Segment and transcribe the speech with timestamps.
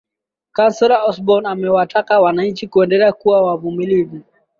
[0.55, 4.21] counsellor osborn amewataka wananchi kuendelea kuwa wavumilivu